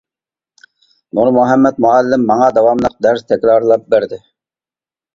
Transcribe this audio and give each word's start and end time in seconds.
نۇرمۇھەممەت 1.19 1.79
مۇئەللىم 1.87 2.25
ماڭا 2.33 2.49
داۋاملىق 2.59 2.99
دەرس 3.09 3.31
تەكرارلاپ 3.31 3.89
بەردى. 3.97 4.25